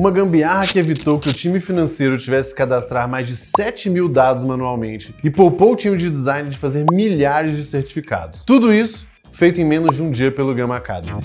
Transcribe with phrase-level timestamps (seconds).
[0.00, 4.08] Uma gambiarra que evitou que o time financeiro tivesse que cadastrar mais de 7 mil
[4.08, 8.42] dados manualmente e poupou o time de design de fazer milhares de certificados.
[8.42, 11.20] Tudo isso feito em menos de um dia pelo Gamma Academy.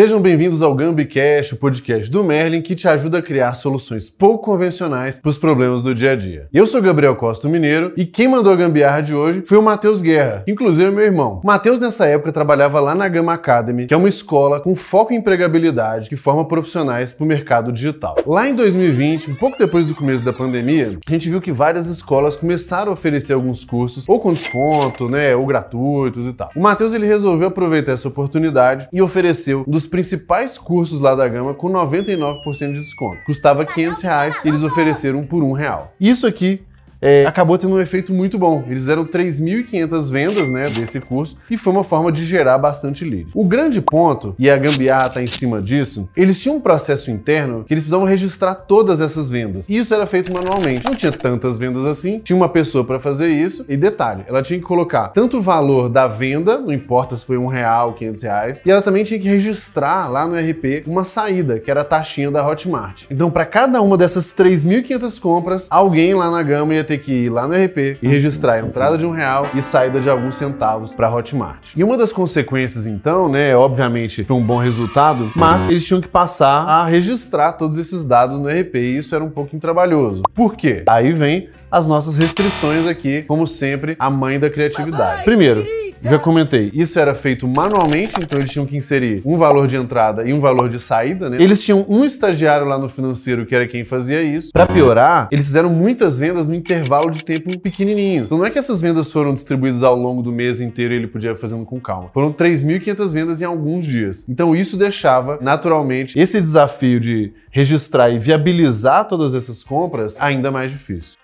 [0.00, 4.42] Sejam bem-vindos ao GambiCast, o podcast do Merlin que te ajuda a criar soluções pouco
[4.42, 6.48] convencionais para os problemas do dia a dia.
[6.54, 10.00] Eu sou Gabriel Costa Mineiro e quem mandou a gambiarra de hoje foi o Matheus
[10.00, 11.42] Guerra, inclusive meu irmão.
[11.44, 15.16] Matheus nessa época trabalhava lá na Gama Academy, que é uma escola com foco em
[15.16, 18.16] empregabilidade que forma profissionais para o mercado digital.
[18.26, 21.88] Lá em 2020, um pouco depois do começo da pandemia, a gente viu que várias
[21.88, 26.48] escolas começaram a oferecer alguns cursos ou com desconto, né, ou gratuitos e tal.
[26.56, 31.52] O Matheus ele resolveu aproveitar essa oportunidade e ofereceu dos principais cursos lá da Gama
[31.52, 33.22] com 99% de desconto.
[33.24, 35.92] Custava 500 reais e eles ofereceram por um real.
[36.00, 36.62] Isso aqui
[37.00, 38.64] é, acabou tendo um efeito muito bom.
[38.66, 43.28] Eles fizeram 3.500 vendas né, desse curso e foi uma forma de gerar bastante lead.
[43.34, 47.64] O grande ponto, e a Gambiarra está em cima disso, eles tinham um processo interno
[47.64, 49.68] que eles precisavam registrar todas essas vendas.
[49.68, 50.84] E isso era feito manualmente.
[50.84, 53.64] Não tinha tantas vendas assim, tinha uma pessoa para fazer isso.
[53.68, 57.38] E detalhe, ela tinha que colocar tanto o valor da venda, não importa se foi
[57.38, 61.58] um real, 500 reais, e ela também tinha que registrar lá no RP uma saída,
[61.58, 63.04] que era a taxinha da Hotmart.
[63.10, 67.28] Então, para cada uma dessas 3.500 compras, alguém lá na Gama ia ter que ir
[67.28, 70.94] lá no RP e registrar a entrada de um real e saída de alguns centavos
[70.94, 71.72] para Hotmart.
[71.76, 76.08] E uma das consequências, então, né, obviamente foi um bom resultado, mas eles tinham que
[76.08, 80.22] passar a registrar todos esses dados no RP e isso era um pouco trabalhoso.
[80.34, 80.84] Por quê?
[80.88, 85.24] Aí vem as nossas restrições aqui, como sempre, a mãe da criatividade.
[85.24, 85.64] Primeiro,
[86.02, 90.24] já comentei, isso era feito manualmente, então eles tinham que inserir um valor de entrada
[90.24, 91.36] e um valor de saída, né?
[91.38, 94.50] Eles tinham um estagiário lá no financeiro que era quem fazia isso.
[94.50, 98.24] Para piorar, eles fizeram muitas vendas no intervalo de tempo pequenininho.
[98.24, 101.06] Então não é que essas vendas foram distribuídas ao longo do mês inteiro e ele
[101.06, 102.08] podia fazendo com calma.
[102.14, 104.26] Foram 3.500 vendas em alguns dias.
[104.26, 110.72] Então isso deixava, naturalmente, esse desafio de registrar e viabilizar todas essas compras ainda mais
[110.72, 111.18] difícil.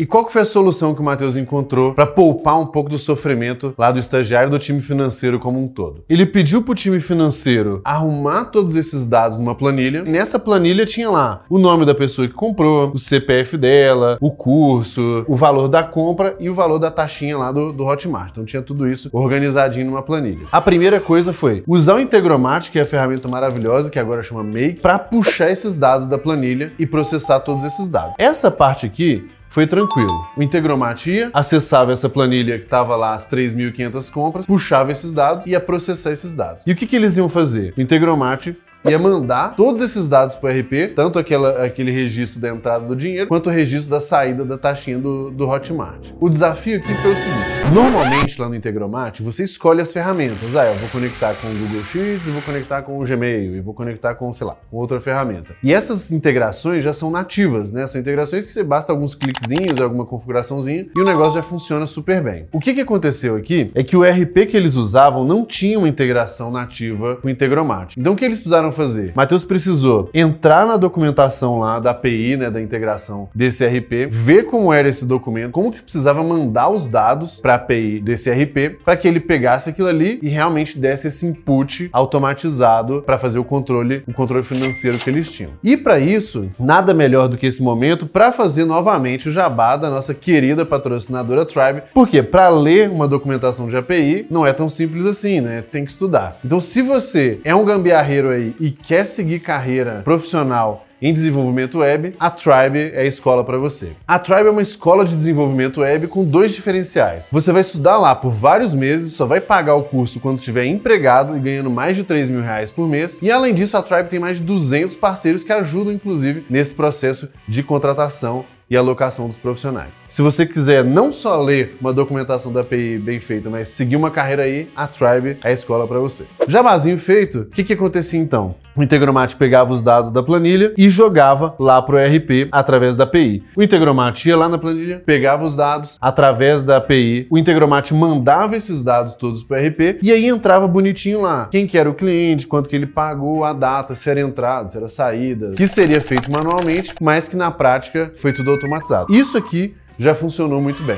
[0.00, 2.96] E qual que foi a solução que o Matheus encontrou para poupar um pouco do
[2.96, 6.02] sofrimento lá do estagiário do time financeiro como um todo?
[6.08, 10.02] Ele pediu para o time financeiro arrumar todos esses dados numa planilha.
[10.06, 14.30] E nessa planilha tinha lá o nome da pessoa que comprou, o CPF dela, o
[14.30, 18.30] curso, o valor da compra e o valor da taxinha lá do, do Hotmart.
[18.30, 20.46] Então tinha tudo isso organizadinho numa planilha.
[20.50, 24.42] A primeira coisa foi usar o Integromat, que é a ferramenta maravilhosa que agora chama
[24.42, 28.14] Make, para puxar esses dados da planilha e processar todos esses dados.
[28.18, 30.26] Essa parte aqui foi tranquilo.
[30.36, 35.44] O Integromat ia, acessava essa planilha que estava lá as 3.500 compras, puxava esses dados
[35.44, 36.64] e ia processar esses dados.
[36.66, 37.74] E o que, que eles iam fazer?
[37.76, 38.54] O Integromat
[38.88, 42.96] ia mandar todos esses dados para o RP, tanto aquela, aquele registro da entrada do
[42.96, 46.10] dinheiro, quanto o registro da saída da taxinha do, do Hotmart.
[46.18, 50.56] O desafio aqui foi o seguinte: normalmente lá no Integromat, você escolhe as ferramentas.
[50.56, 53.74] Ah, eu vou conectar com o Google Sheets, vou conectar com o Gmail, e vou
[53.74, 55.54] conectar com, sei lá, com outra ferramenta.
[55.62, 57.86] E essas integrações já são nativas, né?
[57.86, 62.22] São integrações que você basta alguns cliquezinhos, alguma configuraçãozinha, e o negócio já funciona super
[62.22, 62.46] bem.
[62.52, 65.88] O que, que aconteceu aqui é que o RP que eles usavam não tinha uma
[65.88, 67.96] integração nativa com o Integromat.
[67.98, 69.12] Então o que eles precisaram precisaram fazer?
[69.14, 74.72] Matheus precisou entrar na documentação lá da API, né, da integração desse RP, ver como
[74.72, 78.96] era esse documento, como que precisava mandar os dados para a API desse RP, para
[78.96, 84.02] que ele pegasse aquilo ali e realmente desse esse input automatizado para fazer o controle,
[84.06, 85.52] o controle financeiro que eles tinham.
[85.62, 89.90] E para isso, nada melhor do que esse momento para fazer novamente o jabá da
[89.90, 95.06] nossa querida patrocinadora Tribe, porque para ler uma documentação de API não é tão simples
[95.06, 95.62] assim, né?
[95.70, 96.38] Tem que estudar.
[96.44, 102.12] Então, se você é um gambiarreiro aí e quer seguir carreira profissional em desenvolvimento web,
[102.20, 103.92] a Tribe é a escola para você.
[104.06, 107.28] A Tribe é uma escola de desenvolvimento web com dois diferenciais.
[107.32, 111.34] Você vai estudar lá por vários meses, só vai pagar o curso quando estiver empregado
[111.34, 113.18] e ganhando mais de 3 mil reais por mês.
[113.22, 117.30] E além disso, a Tribe tem mais de 200 parceiros que ajudam, inclusive, nesse processo
[117.48, 119.98] de contratação e alocação dos profissionais.
[120.08, 124.10] Se você quiser não só ler uma documentação da API bem feita, mas seguir uma
[124.10, 126.24] carreira aí, a Tribe é a escola para você.
[126.46, 128.54] Jabazinho feito, o que, que acontecia então?
[128.80, 133.04] O Integromat pegava os dados da planilha e jogava lá para o ERP através da
[133.04, 133.44] API.
[133.54, 138.56] O Integromat ia lá na planilha, pegava os dados através da API, o Integromat mandava
[138.56, 141.46] esses dados todos para o ERP e aí entrava bonitinho lá.
[141.50, 144.78] Quem que era o cliente, quanto que ele pagou, a data, se era entrada, se
[144.78, 149.14] era saída, que seria feito manualmente, mas que na prática foi tudo automatizado.
[149.14, 150.96] Isso aqui já funcionou muito bem.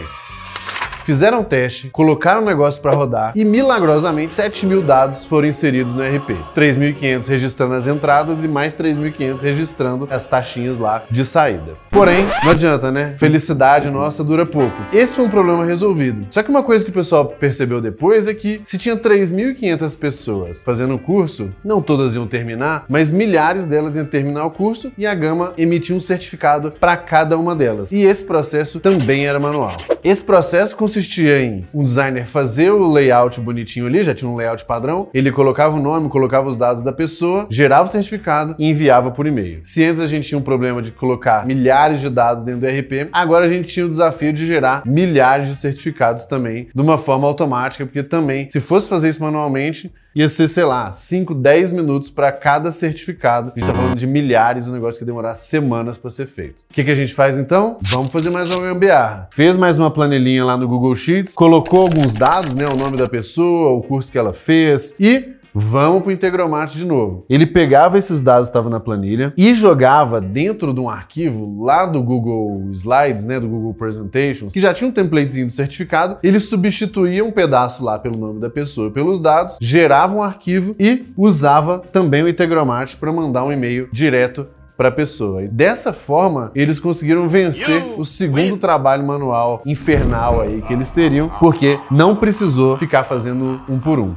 [1.04, 6.02] Fizeram teste, colocaram o negócio para rodar e milagrosamente 7 mil dados foram inseridos no
[6.02, 6.30] RP.
[6.56, 11.74] 3.500 registrando as entradas e mais 3.500 registrando as taxinhas lá de saída.
[11.90, 13.14] Porém, não adianta, né?
[13.16, 14.76] Felicidade nossa dura pouco.
[14.92, 16.26] Esse foi um problema resolvido.
[16.30, 20.64] Só que uma coisa que o pessoal percebeu depois é que se tinha 3.500 pessoas
[20.64, 25.06] fazendo o curso, não todas iam terminar, mas milhares delas iam terminar o curso e
[25.06, 27.90] a Gama emitia um certificado para cada uma delas.
[27.92, 29.76] E esse processo também era manual.
[30.02, 34.66] Esse processo consistia em um designer fazer o layout bonitinho ali, já tinha um layout
[34.66, 39.10] padrão, ele colocava o nome, colocava os dados da pessoa, gerava o certificado e enviava
[39.10, 39.60] por e-mail.
[39.62, 43.08] Se antes a gente tinha um problema de colocar milhares de dados dentro do RP,
[43.10, 47.26] agora a gente tinha o desafio de gerar milhares de certificados também de uma forma
[47.26, 52.10] automática, porque também, se fosse fazer isso manualmente, ia ser, sei lá, 5, 10 minutos
[52.10, 53.52] para cada certificado.
[53.54, 56.60] A gente tá falando de milhares, um negócio que ia demorar semanas para ser feito.
[56.70, 57.78] O que, que a gente faz então?
[57.82, 59.28] Vamos fazer mais uma gambiarra.
[59.30, 63.08] Fez mais uma planilhinha lá no Google Sheets, colocou alguns dados, né, o nome da
[63.08, 67.26] pessoa, o curso que ela fez e Vamos para o Integromat de novo.
[67.28, 71.84] Ele pegava esses dados que estavam na planilha e jogava dentro de um arquivo lá
[71.84, 76.16] do Google Slides, né, do Google Presentations, que já tinha um templatezinho do certificado.
[76.22, 80.74] Ele substituía um pedaço lá pelo nome da pessoa e pelos dados, gerava um arquivo
[80.78, 84.46] e usava também o Integromat para mandar um e-mail direto
[84.76, 85.42] para a pessoa.
[85.44, 91.30] E dessa forma, eles conseguiram vencer o segundo trabalho manual infernal aí que eles teriam,
[91.38, 94.14] porque não precisou ficar fazendo um por um.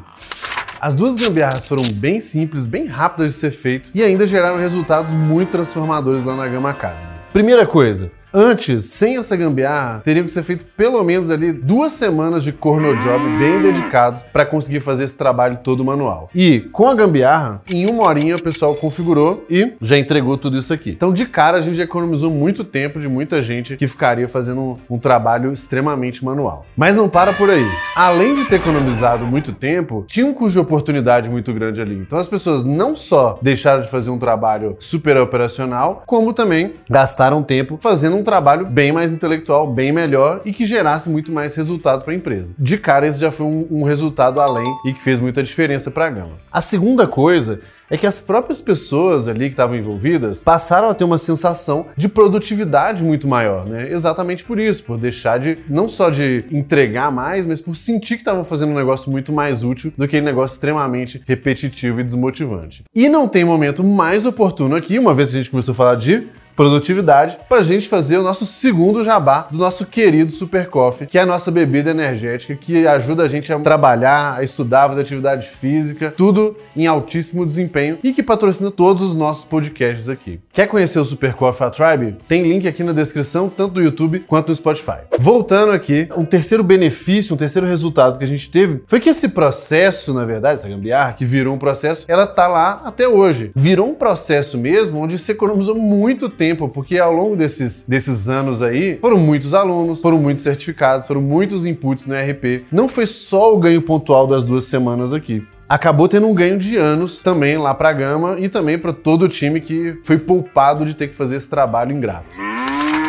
[0.86, 5.10] As duas gambiarras foram bem simples, bem rápidas de ser feito e ainda geraram resultados
[5.12, 7.02] muito transformadores lá na Gama Academy.
[7.34, 12.44] Primeira coisa, Antes, sem essa gambiarra, teria que ser feito pelo menos ali duas semanas
[12.44, 16.30] de corno job bem dedicados para conseguir fazer esse trabalho todo manual.
[16.36, 20.74] E com a gambiarra, em uma horinha o pessoal configurou e já entregou tudo isso
[20.74, 20.90] aqui.
[20.90, 24.78] Então, de cara, a gente economizou muito tempo de muita gente que ficaria fazendo um,
[24.90, 26.66] um trabalho extremamente manual.
[26.76, 27.66] Mas não para por aí.
[27.96, 31.96] Além de ter economizado muito tempo, tinha um custo de oportunidade muito grande ali.
[31.96, 37.42] Então, as pessoas não só deixaram de fazer um trabalho super operacional, como também gastaram
[37.42, 42.04] tempo fazendo um trabalho bem mais intelectual, bem melhor e que gerasse muito mais resultado
[42.04, 42.54] para a empresa.
[42.60, 46.07] De cara, esse já foi um, um resultado além e que fez muita diferença para
[46.07, 46.33] a Gama.
[46.51, 51.04] A segunda coisa é que as próprias pessoas ali que estavam envolvidas passaram a ter
[51.04, 53.92] uma sensação de produtividade muito maior, né?
[53.92, 58.22] Exatamente por isso, por deixar de não só de entregar mais, mas por sentir que
[58.22, 62.83] estavam fazendo um negócio muito mais útil do que um negócio extremamente repetitivo e desmotivante.
[62.94, 65.95] E não tem momento mais oportuno aqui, uma vez que a gente começou a falar
[65.95, 71.07] de produtividade para a gente fazer o nosso segundo jabá do nosso querido Super Coffee,
[71.07, 75.02] que é a nossa bebida energética que ajuda a gente a trabalhar, a estudar, fazer
[75.02, 80.40] atividade física, tudo em altíssimo desempenho e que patrocina todos os nossos podcasts aqui.
[80.54, 82.18] Quer conhecer o Super Coffee a Tribe?
[82.28, 85.00] Tem link aqui na descrição, tanto do YouTube quanto do Spotify.
[85.19, 89.30] Voltando aqui, um terceiro benefício, um terceiro resultado que a gente teve foi que esse
[89.30, 93.51] processo, na verdade, essa gambiarra que virou um processo, ela tá lá até hoje.
[93.56, 98.30] Virou um processo mesmo onde você economizou muito tempo tempo, porque ao longo desses, desses
[98.30, 102.65] anos aí, foram muitos alunos, foram muitos certificados, foram muitos inputs no RP.
[102.71, 106.77] Não foi só o ganho pontual das duas semanas aqui acabou tendo um ganho de
[106.77, 110.86] anos também lá para a Gama e também para todo o time que foi poupado
[110.86, 112.44] de ter que fazer esse trabalho ingrato.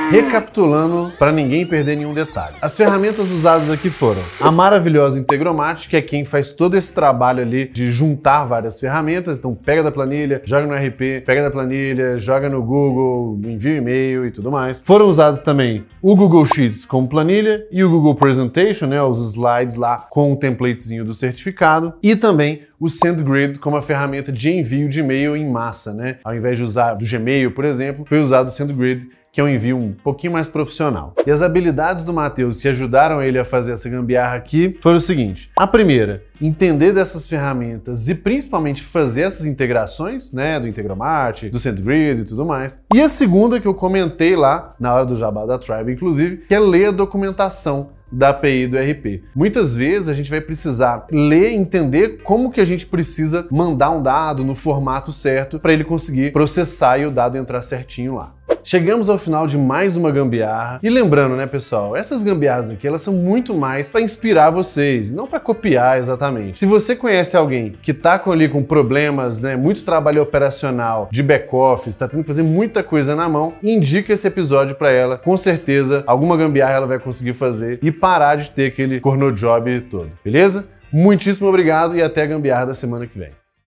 [0.08, 2.54] Recapitulando para ninguém perder nenhum detalhe.
[2.62, 7.42] As ferramentas usadas aqui foram a maravilhosa Integromat, que é quem faz todo esse trabalho
[7.42, 9.38] ali de juntar várias ferramentas.
[9.38, 13.76] Então pega da planilha, joga no RP, pega da planilha, joga no Google, envia um
[13.78, 14.80] e-mail e tudo mais.
[14.80, 19.74] Foram usados também o Google Sheets como planilha e o Google Presentation, né, os slides
[19.74, 24.88] lá com o templatezinho do certificado e também o SendGrid como a ferramenta de envio
[24.88, 26.18] de e-mail em massa, né?
[26.22, 29.48] Ao invés de usar do Gmail, por exemplo, foi usado o SendGrid que é um
[29.50, 31.12] envio um pouquinho mais profissional.
[31.26, 35.00] E as habilidades do Matheus que ajudaram ele a fazer essa gambiarra aqui foram o
[35.00, 41.58] seguinte: a primeira, entender dessas ferramentas e principalmente fazer essas integrações, né, do Integromart, do
[41.58, 42.80] SendGrid e tudo mais.
[42.94, 46.54] E a segunda que eu comentei lá na hora do Jabá da Tribe, inclusive, que
[46.54, 49.24] é ler a documentação da API do RP.
[49.34, 54.02] Muitas vezes a gente vai precisar ler entender como que a gente precisa mandar um
[54.02, 58.32] dado no formato certo para ele conseguir processar e o dado entrar certinho lá.
[58.68, 60.80] Chegamos ao final de mais uma gambiarra.
[60.82, 65.24] E lembrando, né, pessoal, essas gambiarras aqui, elas são muito mais para inspirar vocês, não
[65.24, 66.58] para copiar exatamente.
[66.58, 71.22] Se você conhece alguém que tá com, ali com problemas, né, muito trabalho operacional, de
[71.22, 75.16] back-office, tá tendo que fazer muita coisa na mão, indica esse episódio para ela.
[75.16, 79.80] Com certeza, alguma gambiarra ela vai conseguir fazer e parar de ter aquele corno job
[79.82, 80.66] todo, beleza?
[80.92, 83.30] Muitíssimo obrigado e até a gambiarra da semana que vem.